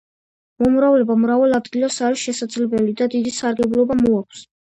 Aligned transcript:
მომრავლება 0.61 1.17
მრავალ 1.25 1.53
ადგილას 1.57 1.99
არის 2.07 2.23
შესაძლებელი 2.31 2.97
და 3.03 3.09
დიდი 3.15 3.35
სარგებლობა 3.37 4.01
მოაქვს. 4.03 4.43